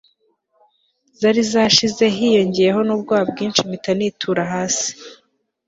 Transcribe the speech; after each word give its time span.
zari 1.19 1.41
zashize 1.51 2.03
hiyingeyeho 2.15 2.79
nubwoba 2.83 3.23
bwinshi 3.31 3.59
mpita 3.67 3.91
nitura 3.97 4.43
hasi 4.53 4.89